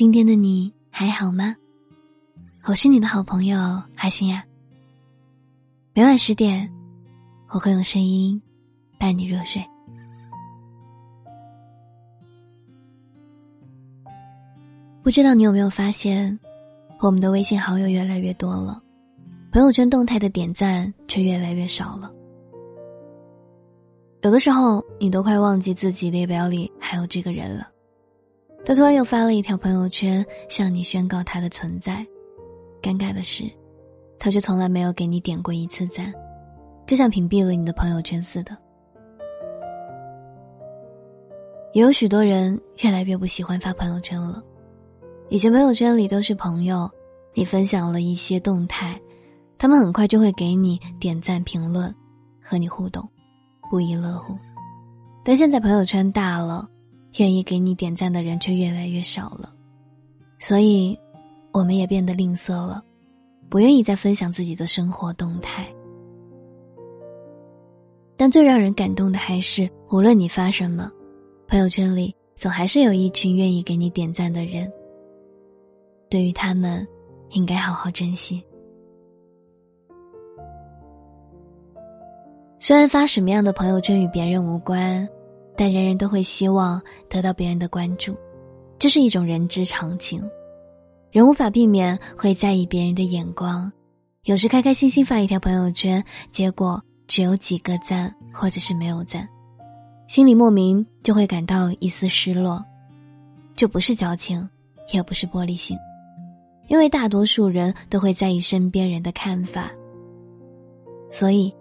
[0.00, 1.54] 今天的你还好吗？
[2.64, 4.42] 我是你的好朋友海星呀。
[5.92, 6.72] 每晚十点，
[7.50, 8.40] 我会用声音
[8.98, 9.62] 伴你入睡。
[15.02, 16.40] 不知道你有没有发现，
[17.00, 18.82] 我们的微信好友越来越多了，
[19.52, 22.10] 朋友圈动态的点赞却越来越少了。
[24.22, 27.68] 有的时候，你都快忘记自己列表里还有这个人了。
[28.64, 32.06] 他突然又发了一条朋友圈，向你宣告他的存在。
[32.82, 33.44] 尴尬的是，
[34.18, 36.12] 他却从来没有给你点过一次赞，
[36.86, 38.56] 就像屏蔽了你的朋友圈似的。
[41.72, 44.42] 也有许多人越来越不喜欢发朋友圈了。
[45.28, 46.90] 以前朋友圈里都是朋友，
[47.32, 49.00] 你分享了一些动态，
[49.56, 51.94] 他们很快就会给你点赞、评论，
[52.42, 53.08] 和你互动，
[53.70, 54.36] 不亦乐乎。
[55.24, 56.68] 但现在朋友圈大了。
[57.18, 59.50] 愿意给你点赞的人却越来越少了，
[60.38, 60.96] 所以，
[61.52, 62.82] 我们也变得吝啬了，
[63.48, 65.66] 不愿意再分享自己的生活动态。
[68.16, 70.90] 但最让人感动的还是，无论你发什么，
[71.48, 74.70] 朋友圈里总还是有一群愿意给你点赞的人。
[76.08, 76.86] 对于他们，
[77.30, 78.44] 应该好好珍惜。
[82.58, 85.08] 虽然发什么样的朋友圈与别人无关。
[85.60, 88.16] 但人人都会希望得到别人的关注，
[88.78, 90.26] 这是一种人之常情。
[91.10, 93.70] 人无法避免会在意别人的眼光，
[94.24, 99.28] 有时开开心心发一条朋友圈，结果只有几个赞或者是没有赞，
[100.08, 102.64] 心里莫名就会感到一丝失落。
[103.54, 104.48] 这不是矫情，
[104.94, 105.76] 也不是玻璃心，
[106.68, 109.70] 因为大多数人都会在意身边人的看法。
[111.10, 111.54] 所以，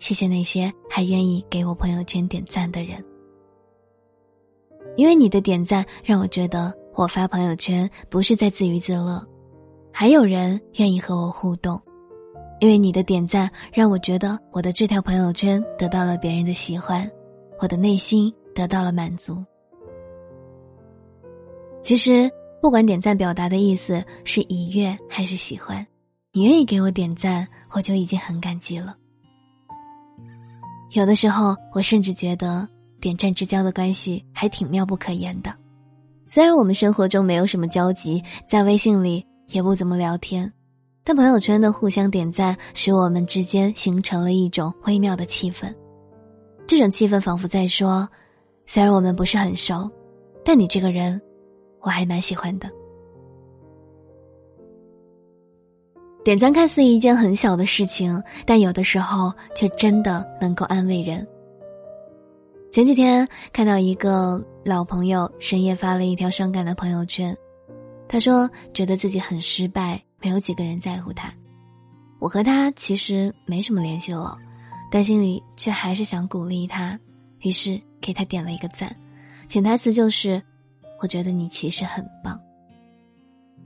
[0.00, 3.02] 谢谢那些还愿意给我朋友圈点赞的人。
[4.98, 9.24] 因为你的点赞让我觉得我发朋友圈不是在自娱自乐，
[9.92, 11.80] 还有人愿意和我互动。
[12.58, 17.08] 因为你的点赞让我觉得我的这条朋友圈得到了别人的喜欢，
[17.60, 19.44] 我的内心得到了满足。
[21.80, 22.28] 其实
[22.60, 25.86] 不管点赞表达的意思是愉悦还是喜欢，
[26.32, 28.96] 你愿意给我点赞，我就已经很感激了。
[30.90, 32.68] 有的时候我甚至觉得。
[33.00, 35.54] 点赞之交的关系还挺妙不可言的，
[36.28, 40.52] 虽然我们生活中没有什么交集，在微信里也不怎么聊天，
[41.04, 45.72] 但朋友圈的互相点赞使我们之间形成了一种微妙的气氛。
[46.66, 48.08] 这种气氛仿佛在说：
[48.66, 49.90] 虽然我们不是很熟，
[50.44, 51.20] 但你这个人，
[51.80, 52.68] 我还蛮喜欢的。
[56.24, 61.26] 点赞看似一件很小的事情，但有的时候却真的能够安慰人。
[62.70, 67.34] 前几天看到一个老朋友深夜发了一条伤感的朋友圈，
[68.06, 71.32] 他说觉得自己很失败，没有几个人在乎他。
[72.18, 74.36] 我和他其实没什么联系了，
[74.90, 76.98] 但心里却还是想鼓励他，
[77.40, 78.94] 于是给他点了一个赞，
[79.48, 80.42] 潜台词就是
[81.00, 82.38] 我觉得你其实很棒。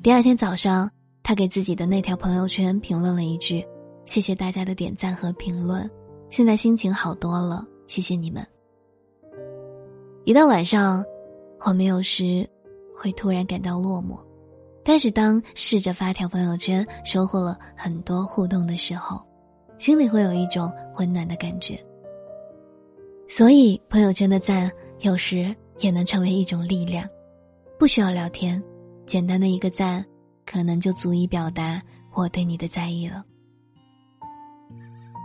[0.00, 0.88] 第二天早上，
[1.24, 3.66] 他给自己的那条朋友圈评论了一句
[4.06, 5.90] ：“谢谢大家的点赞和评论，
[6.30, 8.46] 现在心情好多了，谢谢你们。”
[10.24, 11.04] 一到晚上，
[11.66, 12.48] 我们有时
[12.94, 14.16] 会突然感到落寞，
[14.84, 19.20] 但是当试着发条朋友圈，收获了很多互动的时候，
[19.78, 21.76] 心里会有一种温暖的感觉。
[23.26, 27.04] 所以，朋友圈的赞有时也能成为一种力量，
[27.76, 28.62] 不需要聊天，
[29.06, 30.04] 简单的一个赞，
[30.46, 31.82] 可能就足以表达
[32.14, 33.24] 我对你的在意了。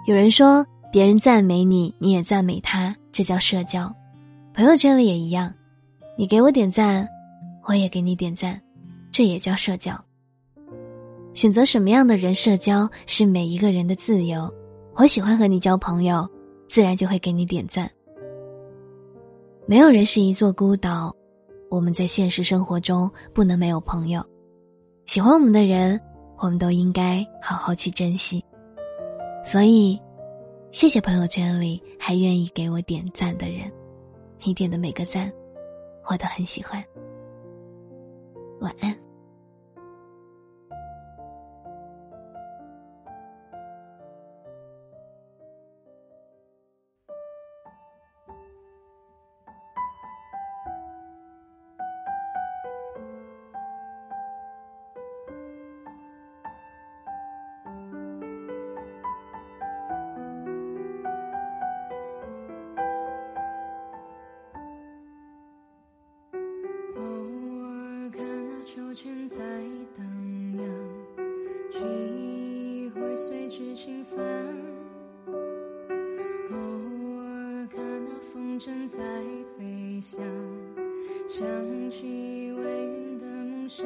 [0.08, 3.94] 有人说，别人赞美你，你也赞美他，这叫社交。
[4.58, 5.54] 朋友圈里也一样，
[6.18, 7.08] 你给我点赞，
[7.68, 8.60] 我也给你点赞，
[9.12, 9.94] 这也叫社交。
[11.36, 14.52] 选择什么样的人社交是每一个人的自由。
[14.96, 16.28] 我喜欢和你交朋友，
[16.68, 17.88] 自然就会给你点赞。
[19.68, 21.16] 没有人是一座孤岛，
[21.70, 24.26] 我们在现实生活中不能没有朋友。
[25.06, 26.02] 喜欢我们的人，
[26.40, 28.44] 我们都应该好好去珍惜。
[29.44, 30.02] 所以，
[30.72, 33.72] 谢谢朋友圈里还愿意给我点赞的人。
[34.44, 35.32] 你点的每个赞，
[36.10, 36.84] 我都很喜欢。
[38.60, 39.07] 晚安。
[69.04, 69.38] 正在
[69.96, 70.04] 荡
[70.58, 70.66] 漾，
[71.72, 74.18] 记忆会随之轻翻。
[76.50, 76.58] 偶
[77.20, 78.98] 尔看到风筝在
[79.56, 80.20] 飞翔，
[81.28, 81.48] 想
[81.92, 83.86] 起微云的梦想。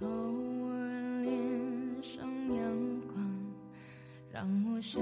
[0.00, 0.06] 偶
[0.68, 1.32] 尔脸
[2.02, 3.16] 上阳光，
[4.30, 5.00] 让我想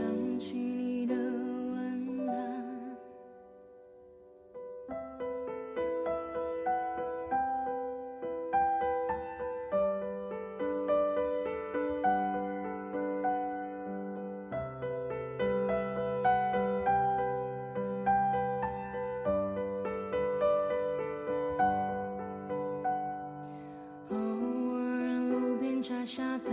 [26.06, 26.50] 下的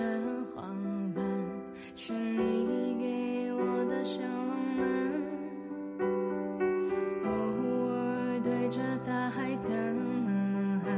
[0.55, 0.61] 花
[1.13, 1.23] 瓣，
[1.97, 4.79] 是你给我的小浪漫。
[7.25, 7.29] 偶
[7.89, 10.89] 尔对着大海的呐喊，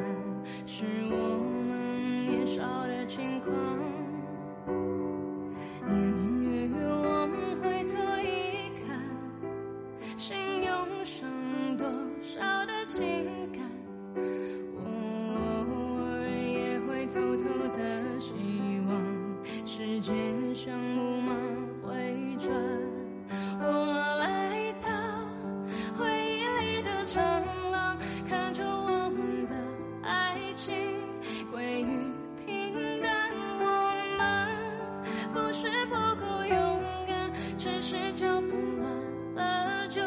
[0.67, 1.15] 是我
[1.67, 3.72] 们年少的轻狂。
[17.13, 18.33] 偷偷的希
[18.87, 20.15] 望，时间
[20.55, 21.35] 像木马
[21.83, 22.51] 回转。
[23.59, 24.89] 我来到
[25.95, 27.23] 回忆里的长
[27.71, 29.53] 廊，看着我们的
[30.01, 30.73] 爱情
[31.51, 31.85] 归于
[32.43, 33.29] 平淡。
[33.59, 33.63] 我
[34.17, 34.49] 们
[35.35, 38.89] 不是不够勇敢，只是脚步乱
[39.35, 40.01] 了就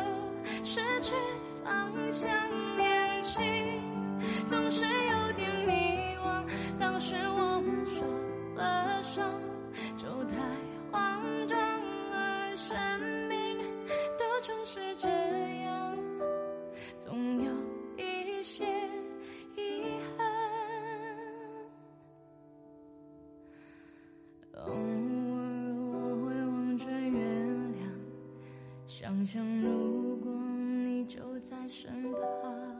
[0.65, 1.15] 失去
[1.63, 1.71] 方
[2.11, 2.29] 向。
[2.77, 3.45] 年轻
[4.49, 4.85] 总是，
[6.97, 8.01] 当时我们受
[8.55, 9.31] 了伤，
[9.99, 10.35] 就太
[10.91, 11.59] 慌张，
[12.11, 12.75] 而生
[13.29, 13.59] 命
[14.19, 15.07] 都总是这
[15.61, 15.95] 样，
[16.99, 17.53] 总有
[17.99, 18.65] 一些
[19.57, 20.27] 遗憾。
[24.55, 27.21] 偶尔我会望着月
[27.77, 27.93] 亮，
[28.87, 32.76] 想象如果你就在身旁